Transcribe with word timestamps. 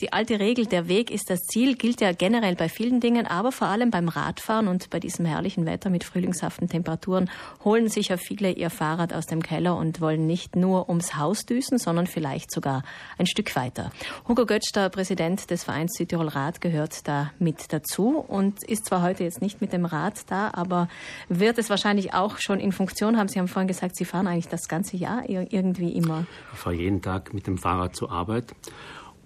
Die 0.00 0.14
alte 0.14 0.40
Regel, 0.40 0.64
der 0.64 0.88
Weg 0.88 1.10
ist 1.10 1.28
das 1.28 1.42
Ziel, 1.42 1.76
gilt 1.76 2.00
ja 2.00 2.12
generell 2.12 2.54
bei 2.54 2.70
vielen 2.70 3.00
Dingen, 3.00 3.26
aber 3.26 3.52
vor 3.52 3.68
allem 3.68 3.90
beim 3.90 4.08
Radfahren 4.08 4.66
und 4.66 4.88
bei 4.88 4.98
diesem 4.98 5.26
herrlichen 5.26 5.66
Wetter 5.66 5.90
mit 5.90 6.04
frühlingshaften 6.04 6.70
Temperaturen 6.70 7.28
holen 7.64 7.90
sich 7.90 8.08
ja 8.08 8.16
viele 8.16 8.50
ihr 8.50 8.70
Fahrrad 8.70 9.12
aus 9.12 9.26
dem 9.26 9.42
Keller 9.42 9.76
und 9.76 10.00
wollen 10.00 10.26
nicht 10.26 10.56
nur 10.56 10.88
ums 10.88 11.16
Haus 11.16 11.44
düsen, 11.44 11.76
sondern 11.76 12.06
vielleicht 12.06 12.50
sogar 12.50 12.82
ein 13.18 13.26
Stück 13.26 13.54
weiter. 13.56 13.92
Hugo 14.26 14.46
Götz, 14.46 14.72
der 14.72 14.88
Präsident 14.88 15.50
des 15.50 15.64
Vereins 15.64 15.92
Südtirol 15.98 16.28
Rad, 16.28 16.62
gehört 16.62 17.06
da 17.06 17.32
mit 17.38 17.70
dazu 17.70 18.24
und 18.26 18.62
ist 18.64 18.86
zwar 18.86 19.02
heute 19.02 19.24
jetzt 19.24 19.42
nicht 19.42 19.60
mit 19.60 19.74
dem 19.74 19.84
Rad 19.84 20.30
da, 20.30 20.50
aber 20.54 20.88
wird 21.28 21.58
es 21.58 21.68
wahrscheinlich 21.68 22.14
auch 22.14 22.38
schon 22.38 22.58
in 22.58 22.72
Funktion 22.72 23.18
haben. 23.18 23.28
Sie 23.28 23.38
haben 23.38 23.48
vorhin 23.48 23.68
gesagt, 23.68 23.96
Sie 23.96 24.06
fahren 24.06 24.28
eigentlich 24.28 24.48
das 24.48 24.66
ganze 24.66 24.96
Jahr 24.96 25.28
irgendwie 25.28 25.92
immer. 25.92 26.24
Ich 26.54 26.58
fahre 26.58 26.76
jeden 26.76 27.02
Tag 27.02 27.34
mit 27.34 27.46
dem 27.46 27.58
Fahrrad 27.58 27.94
zur 27.94 28.10
Arbeit 28.10 28.54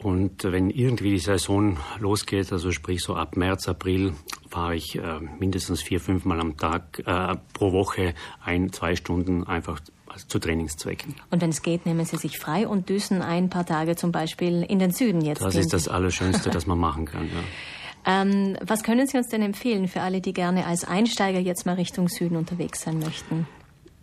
und 0.05 0.45
wenn 0.45 0.69
irgendwie 0.69 1.13
die 1.13 1.19
Saison 1.19 1.79
losgeht, 1.99 2.53
also 2.53 2.71
sprich 2.73 3.01
so 3.01 3.17
ab 3.17 3.39
März, 3.39 3.69
April, 3.69 4.13
fahre 4.51 4.77
ich 4.77 4.97
äh, 4.97 5.21
mindestens 5.39 5.81
vier, 5.81 5.99
fünf 5.99 6.27
Mal 6.27 6.41
am 6.41 6.59
Tag 6.59 7.03
äh, 7.07 7.37
pro 7.55 7.73
Woche 7.73 8.13
ein, 8.45 8.71
zwei 8.71 8.97
Stunden 8.97 9.45
einfach 9.45 9.81
zu 10.29 10.39
Trainingszwecken. 10.39 11.15
Und 11.31 11.41
wenn 11.41 11.49
es 11.49 11.63
geht, 11.63 11.87
nehmen 11.87 12.05
Sie 12.05 12.19
sich 12.19 12.39
frei 12.39 12.69
und 12.69 12.91
düsen 12.91 13.23
ein 13.23 13.49
paar 13.49 13.65
Tage 13.65 13.97
zum 13.97 14.13
Beispiel 14.13 14.63
in 14.69 14.79
den 14.79 14.91
Süden 14.91 15.23
jetzt. 15.23 15.41
Das 15.41 15.55
ist 15.55 15.73
das 15.73 15.89
Allerschönste, 15.89 16.51
das 16.53 16.67
man 16.67 16.79
machen 16.79 17.07
kann. 17.07 17.25
Ja. 17.25 18.21
Ähm, 18.21 18.59
was 18.61 18.83
können 18.83 19.07
Sie 19.07 19.17
uns 19.17 19.29
denn 19.29 19.41
empfehlen 19.41 19.89
für 19.89 20.03
alle, 20.03 20.21
die 20.21 20.35
gerne 20.35 20.67
als 20.67 20.85
Einsteiger 20.85 21.39
jetzt 21.39 21.65
mal 21.65 21.77
Richtung 21.77 22.09
Süden 22.11 22.37
unterwegs 22.37 22.83
sein 22.83 22.99
möchten? 22.99 23.47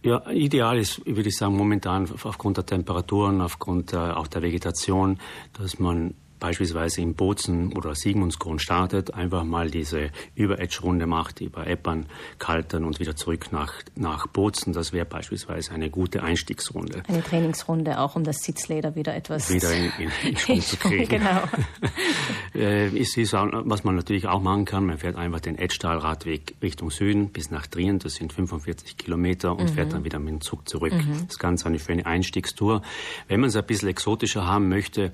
Ja, 0.03 0.27
ideal 0.31 0.79
ist, 0.79 1.05
würde 1.05 1.29
ich 1.29 1.37
sagen, 1.37 1.55
momentan 1.55 2.09
aufgrund 2.23 2.57
der 2.57 2.65
Temperaturen, 2.65 3.39
aufgrund 3.39 3.93
äh, 3.93 3.97
auch 3.97 4.27
der 4.27 4.41
Vegetation, 4.41 5.19
dass 5.53 5.77
man 5.77 6.15
beispielsweise 6.41 7.01
in 7.01 7.13
Bozen 7.13 7.71
oder 7.73 7.95
Sigmundskron 7.95 8.59
startet, 8.59 9.13
einfach 9.13 9.45
mal 9.45 9.69
diese 9.69 10.09
Über-Edge-Runde 10.35 11.05
macht, 11.05 11.39
über 11.39 11.67
Eppern, 11.67 12.07
Kaltern 12.39 12.83
und 12.83 12.99
wieder 12.99 13.15
zurück 13.15 13.51
nach, 13.51 13.73
nach 13.95 14.27
Bozen. 14.27 14.73
Das 14.73 14.91
wäre 14.91 15.05
beispielsweise 15.05 15.71
eine 15.71 15.89
gute 15.89 16.23
Einstiegsrunde. 16.23 17.03
Eine 17.07 17.23
Trainingsrunde, 17.23 17.99
auch 17.99 18.15
um 18.15 18.23
das 18.23 18.37
Sitzleder 18.37 18.95
wieder 18.95 19.15
etwas 19.15 19.53
wieder 19.53 19.71
in, 19.71 19.91
in, 19.99 20.11
in 20.29 20.35
Schwung 20.35 20.61
zu 20.61 20.77
kriegen. 20.77 21.07
genau. 21.07 21.43
äh, 22.55 22.89
ist, 22.89 23.15
was 23.17 23.83
man 23.83 23.95
natürlich 23.95 24.27
auch 24.27 24.41
machen 24.41 24.65
kann, 24.65 24.87
man 24.87 24.97
fährt 24.97 25.15
einfach 25.15 25.41
den 25.41 25.57
Edgtal-Radweg 25.57 26.55
Richtung 26.61 26.89
Süden 26.89 27.29
bis 27.29 27.51
nach 27.51 27.67
Trien, 27.67 27.99
das 27.99 28.15
sind 28.15 28.33
45 28.33 28.97
Kilometer 28.97 29.51
und 29.51 29.69
mhm. 29.69 29.73
fährt 29.75 29.93
dann 29.93 30.03
wieder 30.03 30.17
mit 30.17 30.29
dem 30.29 30.41
Zug 30.41 30.67
zurück. 30.67 30.93
Mhm. 30.93 31.27
Das 31.27 31.37
Ganze 31.37 31.67
eine 31.67 31.77
schöne 31.77 32.05
Einstiegstour. 32.05 32.81
Wenn 33.27 33.39
man 33.41 33.49
es 33.49 33.55
ein 33.55 33.65
bisschen 33.65 33.89
exotischer 33.89 34.47
haben 34.47 34.69
möchte, 34.69 35.11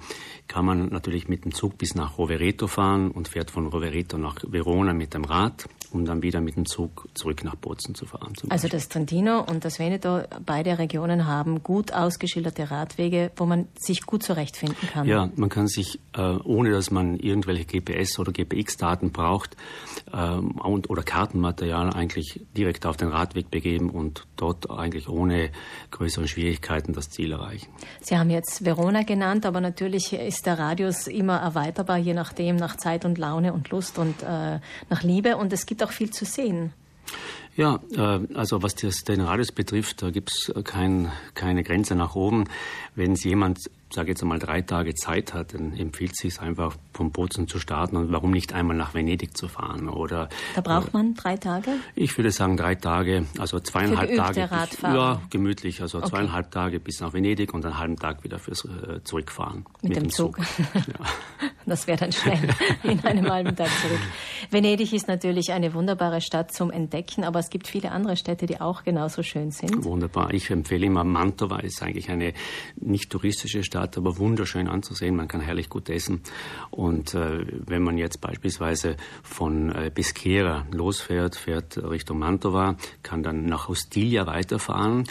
kann 0.48 0.66
man 0.66 0.88
natürlich 0.90 1.17
natürlich 1.18 1.30
mit 1.30 1.46
dem 1.46 1.54
Zug 1.54 1.78
bis 1.78 1.96
nach 1.96 2.18
Rovereto 2.18 2.68
fahren 2.68 3.12
und 3.12 3.28
fährt 3.28 3.52
von 3.52 3.68
Rovereto 3.68 4.18
nach 4.18 4.36
Verona 4.48 4.94
mit 4.94 5.14
dem 5.14 5.24
Rad, 5.24 5.68
um 5.92 6.06
dann 6.06 6.22
wieder 6.22 6.42
mit 6.42 6.56
dem 6.56 6.66
Zug 6.66 7.08
zurück 7.14 7.44
nach 7.44 7.56
Bozen 7.56 7.96
zu 7.96 8.06
fahren. 8.06 8.34
Also 8.50 8.68
das 8.68 8.90
Trentino 8.90 9.42
und 9.42 9.66
das 9.66 9.80
Veneto, 9.80 10.22
beide 10.46 10.78
Regionen 10.78 11.26
haben 11.26 11.64
gut 11.64 11.94
ausgeschilderte 11.94 12.70
Radwege, 12.70 13.32
wo 13.36 13.46
man 13.46 13.68
sich 13.78 14.06
gut 14.06 14.24
zurechtfinden 14.24 14.90
kann. 14.90 15.08
Ja, 15.08 15.30
man 15.36 15.50
kann 15.50 15.68
sich, 15.68 16.00
äh, 16.16 16.22
ohne 16.22 16.72
dass 16.72 16.92
man 16.92 17.18
irgendwelche 17.18 17.64
GPS- 17.64 18.20
oder 18.20 18.32
GPX-Daten 18.32 19.12
braucht 19.12 19.56
äh, 20.12 20.34
und, 20.36 20.90
oder 20.90 21.04
Kartenmaterial 21.04 21.94
eigentlich 21.94 22.42
direkt 22.56 22.86
auf 22.86 22.98
den 22.98 23.08
Radweg 23.08 23.50
begeben 23.50 23.90
und 23.90 24.28
dort 24.36 24.70
eigentlich 24.70 25.08
ohne 25.08 25.52
größere 25.92 26.28
Schwierigkeiten 26.28 26.94
das 26.94 27.10
Ziel 27.10 27.32
erreichen. 27.32 27.68
Sie 28.02 28.18
haben 28.18 28.30
jetzt 28.30 28.64
Verona 28.64 29.04
genannt, 29.04 29.46
aber 29.46 29.62
natürlich 29.62 30.14
ist 30.14 30.46
der 30.46 30.60
Radius 30.60 31.07
immer 31.08 31.38
erweiterbar, 31.38 31.98
je 31.98 32.14
nachdem, 32.14 32.56
nach 32.56 32.78
Zeit 32.78 33.06
und 33.06 33.18
Laune 33.18 33.54
und 33.54 33.70
Lust 33.70 33.98
und 33.98 34.22
äh, 34.24 34.60
nach 34.90 35.04
Liebe. 35.04 35.38
Und 35.38 35.54
es 35.54 35.66
gibt 35.66 35.84
auch 35.84 35.92
viel 35.92 36.12
zu 36.12 36.26
sehen. 36.26 36.74
Ja, 37.56 37.80
äh, 37.96 38.20
also 38.36 38.62
was 38.62 38.76
das, 38.76 39.04
den 39.04 39.22
Radius 39.22 39.52
betrifft, 39.52 40.04
da 40.04 40.12
gibt 40.12 40.32
es 40.32 40.54
kein, 40.64 41.12
keine 41.34 41.64
Grenze 41.64 41.96
nach 41.96 42.16
oben. 42.16 42.46
Wenn 42.96 43.14
es 43.14 43.24
jemand 43.24 43.70
sage 43.94 44.10
jetzt 44.10 44.22
einmal, 44.22 44.40
drei 44.40 44.62
Tage 44.62 44.94
Zeit 44.96 45.34
hat, 45.34 45.54
dann 45.54 45.74
empfiehlt 45.74 46.12
es 46.12 46.18
sich 46.18 46.42
einfach 46.42 46.76
vom 46.94 47.12
Bozen 47.12 47.48
zu 47.48 47.60
starten 47.60 47.96
und 47.96 48.12
warum 48.12 48.32
nicht 48.32 48.54
einmal 48.54 48.76
nach 48.76 48.94
Venedig 48.94 49.38
zu 49.38 49.48
fahren 49.48 49.88
oder 49.88 50.30
da 50.56 50.62
braucht 50.62 50.94
man 50.94 51.14
drei 51.14 51.38
Tage 51.38 51.72
ich 51.96 52.18
würde 52.18 52.32
sagen 52.32 52.58
drei 52.58 52.76
Tage 52.76 53.26
also 53.38 53.60
zweieinhalb 53.60 54.16
Tage 54.16 54.52
Radfahrer. 54.52 54.96
ja 54.96 55.22
gemütlich 55.30 55.82
also 55.82 56.00
okay. 56.00 56.10
zweieinhalb 56.10 56.52
Tage 56.52 56.80
bis 56.80 57.00
nach 57.00 57.14
Venedig 57.14 57.54
und 57.54 57.66
einen 57.66 57.78
halben 57.78 57.96
Tag 57.98 58.24
wieder 58.24 58.40
fürs 58.40 58.66
äh, 58.66 59.04
Zurückfahren 59.04 59.66
mit, 59.82 59.90
mit 59.90 59.96
dem, 59.96 60.04
dem, 60.04 60.10
Zug, 60.10 60.38
Zug. 60.38 60.46
ja. 60.76 61.06
das 61.66 61.88
wäre 61.88 62.00
dann 62.00 62.12
schnell 62.12 62.50
in 62.84 63.00
einem 63.02 63.30
halben 63.30 63.56
Tag 63.56 63.70
zurück 63.82 64.02
Venedig 64.50 64.92
ist 64.94 65.08
natürlich 65.08 65.52
eine 65.52 65.74
wunderbare 65.74 66.22
Stadt 66.22 66.52
zum 66.52 66.72
Entdecken 66.72 67.24
aber 67.24 67.40
es 67.40 67.50
gibt 67.50 67.68
viele 67.68 67.92
andere 67.92 68.18
Städte 68.18 68.48
die 68.48 68.60
auch 68.60 68.84
genauso 68.84 69.22
schön 69.22 69.52
sind 69.52 69.86
wunderbar 69.86 70.34
ich 70.34 70.50
empfehle 70.50 70.88
immer 70.88 71.04
Mantova 71.04 71.60
ist 71.60 71.84
eigentlich 71.84 72.10
eine 72.10 72.34
nicht 72.76 73.12
touristische 73.12 73.64
Stadt 73.64 73.77
Stadt, 73.78 73.98
aber 73.98 74.18
wunderschön 74.18 74.68
anzusehen. 74.68 75.16
Man 75.16 75.28
kann 75.28 75.40
herrlich 75.40 75.70
gut 75.70 75.90
essen. 75.90 76.22
Und 76.72 77.14
äh, 77.14 77.46
wenn 77.68 77.84
man 77.84 78.00
jetzt 78.00 78.22
beispielsweise 78.22 78.98
von 79.22 79.72
äh, 79.72 79.92
Peschiera 79.92 80.66
losfährt, 80.72 81.36
fährt 81.36 81.78
Richtung 81.78 82.18
Mantova, 82.18 82.76
kann 83.04 83.22
dann 83.22 83.46
nach 83.46 83.70
Ostiglia 83.70 84.26
weiterfahren, 84.26 85.04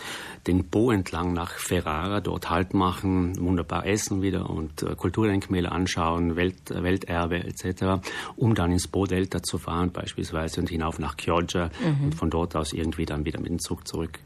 den 0.49 0.69
Po 0.69 0.91
entlang 0.91 1.33
nach 1.33 1.53
Ferrara, 1.53 2.21
dort 2.21 2.51
Halt 2.51 2.75
machen, 2.75 3.39
wunderbar 3.39 3.87
essen 3.87 4.21
wieder 4.21 4.51
und 4.51 4.83
äh, 4.83 4.97
Kulturdenkmäler 4.97 5.71
anschauen, 5.71 6.35
Welt, 6.35 6.71
Welterbe 6.71 7.45
etc., 7.45 8.05
um 8.37 8.55
dann 8.55 8.73
ins 8.73 8.89
Po-Delta 8.89 9.43
zu 9.43 9.59
fahren 9.59 9.93
beispielsweise 9.93 10.61
und 10.61 10.71
hinauf 10.71 10.99
nach 10.99 11.17
Chioggia 11.17 11.71
mhm. 11.85 12.07
und 12.07 12.15
von 12.15 12.31
dort 12.31 12.57
aus 12.57 12.73
irgendwie 12.73 13.07
dann 13.07 13.25
wieder 13.25 13.39
mit 13.39 13.51
dem 13.51 13.59
Zug 13.61 13.87
zurück. 13.87 14.19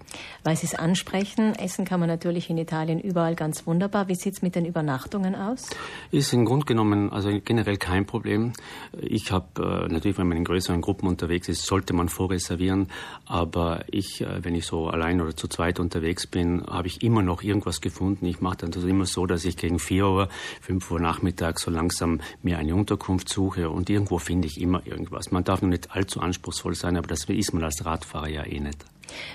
Weil 0.44 0.56
Sie 0.56 0.66
es 0.66 0.74
ansprechen, 0.74 1.54
Essen 1.54 1.84
kann 1.84 2.00
man 2.00 2.08
natürlich 2.08 2.48
in 2.48 2.56
Italien 2.56 3.00
überall 3.00 3.34
ganz 3.34 3.66
wunderbar. 3.66 4.08
Wie 4.08 4.14
sieht 4.30 4.36
es 4.36 4.42
mit 4.42 4.54
den 4.54 4.64
Übernachtungen 4.64 5.34
aus? 5.34 5.70
Ist 6.12 6.32
im 6.32 6.44
Grunde 6.44 6.64
genommen 6.64 7.12
also 7.12 7.30
generell 7.44 7.78
kein 7.78 8.06
Problem. 8.06 8.52
Ich 9.00 9.32
habe 9.32 9.46
äh, 9.88 9.92
natürlich, 9.92 10.18
wenn 10.18 10.28
man 10.28 10.36
in 10.36 10.44
größeren 10.44 10.80
Gruppen 10.80 11.08
unterwegs 11.08 11.48
ist, 11.48 11.66
sollte 11.66 11.94
man 11.94 12.08
vorreservieren. 12.08 12.86
Aber 13.26 13.84
ich, 13.90 14.20
äh, 14.20 14.44
wenn 14.44 14.54
ich 14.54 14.66
so 14.66 14.86
allein 14.86 15.20
oder 15.20 15.34
zu 15.34 15.48
zweit 15.48 15.80
unterwegs 15.80 16.28
bin, 16.28 16.64
habe 16.64 16.86
ich 16.86 17.02
immer 17.02 17.22
noch 17.22 17.42
irgendwas 17.42 17.80
gefunden. 17.80 18.24
Ich 18.26 18.40
mache 18.40 18.58
dann 18.58 18.70
das 18.70 18.84
immer 18.84 19.04
so, 19.04 19.26
dass 19.26 19.44
ich 19.44 19.56
gegen 19.56 19.80
4 19.80 20.06
Uhr, 20.06 20.28
5 20.60 20.88
Uhr 20.92 21.00
Nachmittag 21.00 21.58
so 21.58 21.72
langsam 21.72 22.20
mir 22.42 22.58
eine 22.58 22.76
Unterkunft 22.76 23.28
suche 23.28 23.68
und 23.68 23.90
irgendwo 23.90 24.18
finde 24.18 24.46
ich 24.46 24.60
immer 24.60 24.86
irgendwas. 24.86 25.32
Man 25.32 25.42
darf 25.42 25.60
nur 25.60 25.70
nicht 25.70 25.90
allzu 25.90 26.20
anspruchsvoll 26.20 26.76
sein, 26.76 26.96
aber 26.96 27.08
das 27.08 27.24
ist 27.24 27.52
man 27.52 27.64
als 27.64 27.84
Radfahrer 27.84 28.28
ja 28.28 28.44
eh 28.44 28.60
nicht. 28.60 28.84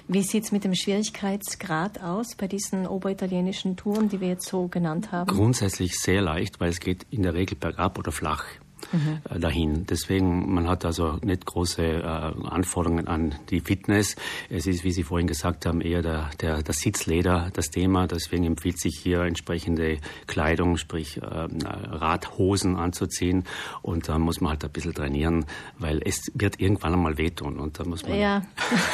Wie 0.08 0.22
sieht 0.22 0.46
es 0.46 0.52
mit 0.52 0.64
dem 0.64 0.76
Schwierigkeitsgrad 0.76 2.02
aus 2.02 2.36
bei 2.36 2.48
diesen 2.48 2.88
oberitalienischen 2.88 3.76
Touren, 3.76 4.10
die 4.10 4.22
wir 4.22 4.30
jetzt 4.30 4.48
so 4.48 4.68
genannt 4.68 5.12
haben? 5.12 5.28
Grundsätzlich 5.30 6.00
sehr 6.00 6.22
leicht, 6.22 6.60
weil 6.60 6.70
es 6.70 6.80
geht 6.80 7.06
in 7.12 7.24
der 7.24 7.34
Regel 7.34 7.58
bergab 7.58 7.98
oder 7.98 8.12
flach 8.12 8.46
mhm. 8.96 9.40
dahin. 9.40 9.86
Deswegen, 9.86 10.54
man 10.54 10.68
hat 10.68 10.86
also 10.86 11.18
nicht 11.24 11.46
große 11.46 11.84
äh, 11.84 12.02
Anforderungen 12.04 13.08
an 13.08 13.36
die 13.50 13.60
Fitness. 13.60 14.16
Es 14.50 14.68
ist, 14.68 14.84
wie 14.84 14.92
Sie 14.92 15.04
vorhin 15.04 15.28
gesagt 15.28 15.66
haben, 15.66 15.82
eher 15.82 16.02
der, 16.02 16.30
der, 16.42 16.64
das 16.64 16.78
Sitzleder 16.78 17.50
das 17.54 17.70
Thema. 17.70 18.08
Deswegen 18.08 18.46
empfiehlt 18.46 18.80
sich 18.80 19.00
hier 19.02 19.22
entsprechende 19.22 19.98
Kleidung, 20.28 20.78
sprich 20.78 21.18
äh, 21.18 21.24
Radhosen 21.24 22.76
anzuziehen. 22.76 23.44
Und 23.82 24.10
da 24.10 24.20
muss 24.20 24.42
man 24.42 24.52
halt 24.52 24.64
ein 24.64 24.72
bisschen 24.72 24.94
trainieren, 24.94 25.46
weil 25.78 26.02
es 26.04 26.32
wird 26.34 26.60
irgendwann 26.60 26.94
einmal 26.94 27.18
wehtun. 27.18 27.60
Und 27.60 27.80
da 27.80 27.86
muss 27.86 28.04
man. 28.08 28.20
Ja, 28.20 28.42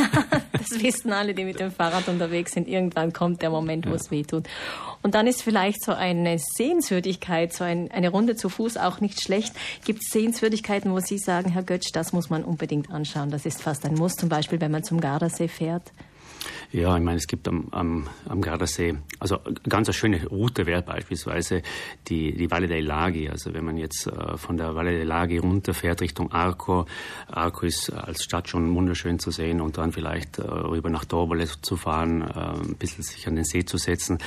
das 0.52 0.82
wissen 0.82 1.12
alle, 1.12 1.34
die 1.34 1.46
mit 1.46 1.60
dem 1.60 1.72
Fahrrad 1.72 2.08
unterwegs 2.08 2.54
sind. 2.54 2.68
Irgendwann 2.68 3.14
kommt 3.14 3.42
der 3.42 3.50
Moment, 3.50 3.86
wo 3.86 3.92
ja. 3.92 3.96
es 3.96 4.12
wehtut. 4.12 4.48
Und 5.04 5.16
dann 5.16 5.28
ist 5.28 5.42
vielleicht 5.42 5.84
so 5.84 5.94
eine 5.94 6.38
Sehenswürdigkeit, 6.38 7.54
so 7.54 7.64
ein, 7.64 7.90
eine 7.92 8.10
Runde 8.10 8.36
zu 8.36 8.50
Fuß 8.50 8.78
auch 8.78 9.02
nicht 9.02 9.22
schlecht. 9.22 9.56
Gibt 9.84 10.02
es 10.04 10.12
Sehenswürdigkeiten, 10.12 10.92
wo 10.92 11.00
Sie 11.00 11.18
sagen, 11.18 11.52
Herr 11.52 11.64
Götsch, 11.64 11.90
das 11.94 12.14
muss 12.14 12.30
man 12.30 12.44
unbedingt 12.44 12.92
anschauen? 12.92 13.32
Das 13.32 13.46
ist 13.46 13.62
fast 13.62 13.86
ein 13.86 13.96
Muss, 13.96 14.16
zum 14.16 14.30
Beispiel, 14.30 14.62
wenn 14.62 14.72
man 14.72 14.84
zum 14.84 15.02
Gardasee 15.02 15.48
fährt. 15.48 15.92
Ja, 16.74 16.96
ich 16.96 17.04
meine, 17.04 17.18
es 17.18 17.28
gibt 17.28 17.50
am, 17.50 17.68
am, 17.72 18.08
am 18.30 18.40
Gardasee, 18.40 18.96
also 19.20 19.40
ganz 19.68 19.90
eine 19.90 19.94
schöne 19.94 20.26
Route 20.26 20.66
wäre 20.66 20.82
beispielsweise 20.82 21.64
die, 22.08 22.34
die 22.34 22.50
Valle 22.50 22.68
dei 22.68 22.80
Laghi. 22.80 23.30
Also 23.30 23.54
wenn 23.54 23.66
man 23.66 23.76
jetzt 23.76 24.08
äh, 24.08 24.38
von 24.38 24.56
der 24.56 24.74
Valle 24.74 24.98
dei 24.98 25.04
Laghi 25.04 25.38
runterfährt 25.38 26.02
Richtung 26.02 26.32
Arco, 26.32 26.86
Arco 27.28 27.66
ist 27.66 27.92
als 27.92 28.24
Stadt 28.24 28.48
schon 28.48 28.74
wunderschön 28.74 29.20
zu 29.20 29.32
sehen 29.32 29.60
und 29.60 29.78
dann 29.78 29.92
vielleicht 29.92 30.40
äh, 30.40 30.44
rüber 30.44 30.90
nach 30.90 31.04
Torbole 31.04 31.46
zu 31.62 31.76
fahren, 31.76 32.22
äh, 32.22 32.70
ein 32.70 32.76
bisschen 32.78 33.04
sich 33.04 33.28
an 33.28 33.36
den 33.36 33.44
See 33.44 33.66
zu 33.66 33.78
setzen. 33.78 34.20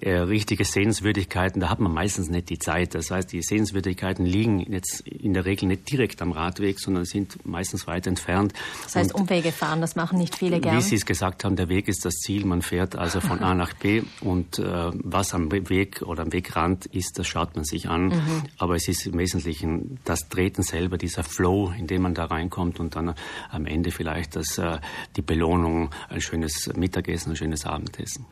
Äh, 0.00 0.20
richtige 0.20 0.64
Sehenswürdigkeiten, 0.64 1.60
da 1.60 1.68
hat 1.68 1.80
man 1.80 1.92
meistens 1.92 2.30
nicht 2.30 2.48
die 2.48 2.58
Zeit. 2.58 2.94
Das 2.94 3.10
heißt, 3.10 3.30
die 3.30 3.42
Sehenswürdigkeiten 3.42 4.24
liegen 4.24 4.60
jetzt 4.72 5.00
in 5.06 5.34
der 5.34 5.44
Regel 5.44 5.68
nicht 5.68 5.90
direkt 5.90 6.22
am 6.22 6.32
Radweg, 6.32 6.80
sondern 6.80 7.04
sind 7.04 7.44
meistens 7.44 7.86
weit 7.86 8.06
entfernt. 8.06 8.54
Das 8.84 8.96
heißt, 8.96 9.14
und, 9.14 9.20
Umwege 9.20 9.52
fahren, 9.52 9.82
das 9.82 9.96
machen 9.96 10.18
nicht 10.18 10.34
viele 10.34 10.60
gerne. 10.60 10.78
Wie 10.78 10.82
Sie 10.82 10.94
es 10.94 11.04
gesagt 11.04 11.44
haben, 11.44 11.56
der 11.56 11.68
Weg 11.68 11.89
ist 11.90 12.04
das 12.04 12.14
Ziel. 12.14 12.46
Man 12.46 12.62
fährt 12.62 12.96
also 12.96 13.20
von 13.20 13.40
A 13.40 13.54
nach 13.54 13.74
B 13.74 14.02
und 14.20 14.58
äh, 14.58 14.90
was 14.94 15.34
am 15.34 15.50
Weg 15.52 16.02
oder 16.02 16.22
am 16.22 16.32
Wegrand 16.32 16.86
ist, 16.86 17.18
das 17.18 17.26
schaut 17.26 17.54
man 17.56 17.64
sich 17.64 17.88
an. 17.88 18.06
Mhm. 18.08 18.42
Aber 18.58 18.76
es 18.76 18.88
ist 18.88 19.06
im 19.06 19.18
Wesentlichen 19.18 19.98
das 20.04 20.28
Treten 20.28 20.62
selber, 20.62 20.96
dieser 20.96 21.24
Flow, 21.24 21.72
in 21.76 21.86
dem 21.86 22.02
man 22.02 22.14
da 22.14 22.24
reinkommt 22.24 22.80
und 22.80 22.96
dann 22.96 23.14
am 23.50 23.66
Ende 23.66 23.90
vielleicht 23.90 24.36
das, 24.36 24.58
äh, 24.58 24.78
die 25.16 25.22
Belohnung, 25.22 25.90
ein 26.08 26.20
schönes 26.20 26.70
Mittagessen, 26.74 27.32
ein 27.32 27.36
schönes 27.36 27.66
Abendessen. 27.66 28.24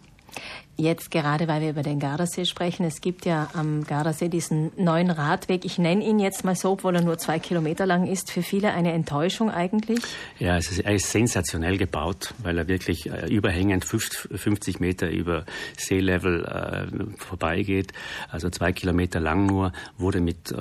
Jetzt 0.81 1.11
gerade, 1.11 1.49
weil 1.49 1.61
wir 1.61 1.71
über 1.71 1.83
den 1.83 1.99
Gardasee 1.99 2.45
sprechen, 2.45 2.87
es 2.87 3.01
gibt 3.01 3.27
ja 3.27 3.49
am 3.53 3.83
Gardasee 3.83 4.29
diesen 4.29 4.71
neuen 4.77 5.11
Radweg. 5.11 5.65
Ich 5.65 5.77
nenne 5.77 6.05
ihn 6.05 6.21
jetzt 6.21 6.45
mal 6.45 6.55
so, 6.55 6.71
obwohl 6.71 6.95
er 6.95 7.03
nur 7.03 7.19
zwei 7.19 7.41
Kilometer 7.41 7.85
lang 7.85 8.07
ist. 8.07 8.31
Für 8.31 8.43
viele 8.43 8.73
eine 8.73 8.93
Enttäuschung 8.93 9.51
eigentlich. 9.51 9.99
Ja, 10.39 10.57
es 10.57 10.71
ist, 10.71 10.79
er 10.79 10.95
ist 10.95 11.11
sensationell 11.11 11.79
gebaut, 11.79 12.33
weil 12.39 12.57
er 12.59 12.69
wirklich 12.69 13.11
äh, 13.11 13.27
überhängend 13.27 13.85
50 13.85 14.79
Meter 14.79 15.11
über 15.11 15.47
Seelevel 15.77 16.45
äh, 16.45 17.17
vorbeigeht. 17.17 17.93
Also 18.31 18.49
zwei 18.49 18.71
Kilometer 18.71 19.19
lang 19.19 19.47
nur, 19.47 19.73
wurde 19.97 20.21
mit 20.21 20.53
äh, 20.53 20.57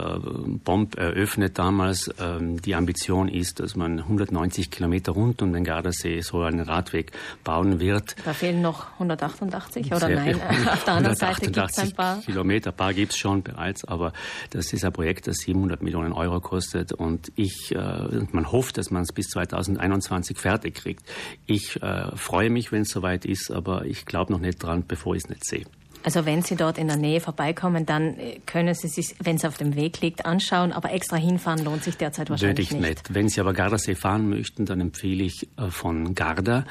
Bomb 0.64 0.98
eröffnet 0.98 1.60
damals. 1.60 2.10
Ähm, 2.20 2.60
die 2.60 2.74
Ambition 2.74 3.30
ist, 3.30 3.60
dass 3.60 3.76
man 3.76 4.00
190 4.00 4.72
Kilometer 4.72 5.12
rund 5.12 5.44
um 5.44 5.54
den 5.54 5.64
Gardasee 5.64 6.22
so 6.22 6.42
einen 6.42 6.62
Radweg 6.62 7.12
bauen 7.44 7.80
wird. 7.80 8.16
Da 8.26 8.34
fehlen 8.34 8.64
noch 8.64 8.94
188 8.94 9.42
oder? 9.58 9.96
oder 9.96 10.10
nein? 10.10 10.42
Auf 10.68 10.84
der 10.84 10.94
anderen 10.94 11.16
Seite 11.16 11.52
gibt 11.52 11.58
es 11.58 11.80
ein 11.80 11.92
paar. 11.92 12.22
Kilometer, 12.22 12.72
ein 12.72 12.76
paar 12.76 12.94
gibt 12.94 13.12
es 13.12 13.18
schon 13.18 13.44
bereits, 13.44 13.86
aber 13.86 14.14
das 14.52 14.74
ist 14.74 14.84
ein 14.84 14.94
Projekt, 14.94 15.28
das 15.28 15.38
700 15.38 15.82
Millionen 15.82 16.14
Euro 16.14 16.40
kostet 16.40 16.94
und 16.94 17.32
ich, 17.36 17.74
äh, 17.76 17.78
man 18.32 18.52
hofft, 18.52 18.78
dass 18.78 18.92
man 18.92 19.04
es 19.04 19.12
bis 19.12 19.28
2021 19.30 20.38
fertig 20.38 20.76
kriegt. 20.76 21.04
Ich 21.46 21.82
äh, 21.82 22.16
freue 22.16 22.50
mich, 22.50 22.72
wenn 22.72 22.84
es 22.84 22.90
soweit 22.90 23.26
ist, 23.26 23.52
aber 23.52 23.86
ich 23.86 24.06
glaube 24.06 24.32
noch 24.32 24.40
nicht 24.40 24.62
dran, 24.62 24.84
bevor 24.88 25.16
ich 25.16 25.24
es 25.24 25.30
nicht 25.30 25.46
sehe. 25.46 25.66
Also 26.04 26.26
wenn 26.26 26.42
Sie 26.42 26.56
dort 26.56 26.78
in 26.78 26.88
der 26.88 26.98
Nähe 26.98 27.20
vorbeikommen, 27.20 27.86
dann 27.86 28.18
äh, 28.18 28.40
können 28.46 28.74
Sie 28.74 28.88
sich, 28.88 29.16
wenn 29.22 29.36
es 29.36 29.46
auf 29.46 29.58
dem 29.58 29.76
Weg 29.76 30.02
liegt, 30.02 30.26
anschauen. 30.26 30.72
Aber 30.72 30.92
extra 30.92 31.18
hinfahren 31.18 31.64
lohnt 31.64 31.84
sich 31.84 31.98
derzeit 31.98 32.30
wahrscheinlich 32.30 32.72
Würde 32.72 32.86
ich 32.86 32.90
nicht. 32.90 33.14
Wenn 33.14 33.30
Sie 33.30 33.40
aber 33.42 33.54
Gardasee 33.54 33.96
fahren 33.96 34.30
möchten, 34.30 34.66
dann 34.66 34.80
empfehle 34.80 35.24
ich 35.24 35.50
äh, 35.58 35.70
von 35.70 36.16
Garda 36.16 36.66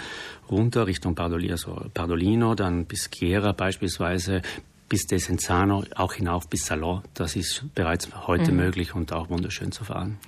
runter 0.50 0.87
Richtung 0.87 1.14
Pardolino, 1.14 2.55
dann 2.55 2.87
bis 2.87 3.11
Chiera 3.11 3.52
beispielsweise 3.52 4.43
bis 4.88 5.06
Desenzano, 5.06 5.85
auch 5.94 6.15
hinauf 6.15 6.49
bis 6.49 6.67
Salon. 6.67 7.03
Das 7.15 7.37
ist 7.37 7.65
bereits 7.75 8.09
heute 8.27 8.53
mhm. 8.53 8.59
möglich 8.59 8.94
und 8.94 9.12
auch 9.12 9.29
wunderschön 9.31 9.73
zu 9.73 9.85
fahren. 9.85 10.19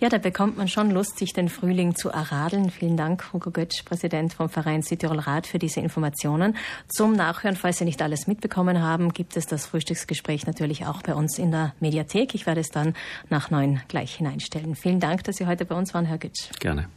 Ja, 0.00 0.08
da 0.08 0.18
bekommt 0.18 0.56
man 0.56 0.68
schon 0.68 0.90
Lust, 0.90 1.18
sich 1.18 1.32
den 1.32 1.48
Frühling 1.48 1.94
zu 1.94 2.10
erradeln. 2.10 2.70
Vielen 2.70 2.96
Dank, 2.96 3.32
Hugo 3.32 3.50
Götsch, 3.50 3.84
Präsident 3.84 4.32
vom 4.32 4.48
Verein 4.48 4.82
Südtirol 4.82 5.20
Rat, 5.20 5.46
für 5.46 5.58
diese 5.58 5.80
Informationen. 5.80 6.56
Zum 6.88 7.12
Nachhören, 7.12 7.56
falls 7.56 7.78
Sie 7.78 7.84
nicht 7.84 8.02
alles 8.02 8.26
mitbekommen 8.26 8.80
haben, 8.80 9.12
gibt 9.12 9.36
es 9.36 9.46
das 9.46 9.66
Frühstücksgespräch 9.66 10.46
natürlich 10.46 10.86
auch 10.86 11.02
bei 11.02 11.14
uns 11.14 11.38
in 11.38 11.50
der 11.50 11.74
Mediathek. 11.80 12.34
Ich 12.34 12.46
werde 12.46 12.60
es 12.60 12.70
dann 12.70 12.94
nach 13.30 13.50
neun 13.50 13.80
gleich 13.88 14.16
hineinstellen. 14.16 14.74
Vielen 14.74 15.00
Dank, 15.00 15.24
dass 15.24 15.36
Sie 15.36 15.46
heute 15.46 15.64
bei 15.64 15.74
uns 15.74 15.94
waren, 15.94 16.04
Herr 16.04 16.18
Götsch. 16.18 16.50
Gerne. 16.58 16.88